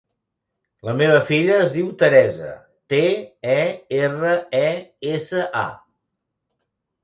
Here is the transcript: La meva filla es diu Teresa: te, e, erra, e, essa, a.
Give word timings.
La 0.87 0.95
meva 1.01 1.19
filla 1.27 1.59
es 1.65 1.75
diu 1.75 1.91
Teresa: 1.99 2.49
te, 2.95 3.03
e, 3.59 3.61
erra, 4.01 4.35
e, 4.65 4.67
essa, 5.15 5.47
a. 5.65 5.71